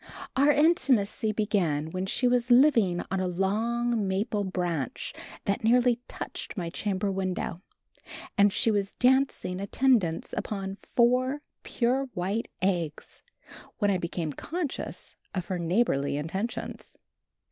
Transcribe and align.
Our 0.35 0.49
intimacy 0.51 1.31
began 1.31 1.91
when 1.91 2.07
she 2.07 2.27
was 2.27 2.49
living 2.49 3.03
on 3.11 3.19
a 3.19 3.27
long 3.27 4.07
maple 4.07 4.43
branch 4.43 5.13
that 5.45 5.63
nearly 5.63 5.99
touched 6.07 6.57
my 6.57 6.71
chamber 6.71 7.11
window, 7.11 7.61
and 8.35 8.51
she 8.51 8.71
was 8.71 8.93
dancing 8.93 9.61
attendance 9.61 10.33
upon 10.35 10.79
four 10.95 11.43
pure 11.61 12.05
white 12.15 12.47
eggs 12.63 13.21
when 13.77 13.91
I 13.91 13.99
became 13.99 14.33
conscious 14.33 15.17
of 15.35 15.45
her 15.45 15.59
neighborly 15.59 16.17
intentions. 16.17 16.97